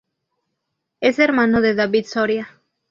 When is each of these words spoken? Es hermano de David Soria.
Es 0.99 1.19
hermano 1.19 1.61
de 1.61 1.75
David 1.75 2.05
Soria. 2.07 2.59